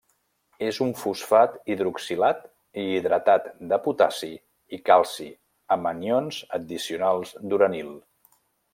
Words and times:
És 0.67 0.77
un 0.85 0.93
fosfat 1.01 1.59
hidroxilat 1.73 2.41
i 2.83 2.87
hidratat 2.95 3.47
de 3.75 3.81
potassi 3.85 4.33
i 4.79 4.83
calci 4.91 5.29
amb 5.77 5.93
anions 5.95 6.45
addicionals 6.61 7.39
d'uranil. 7.51 7.97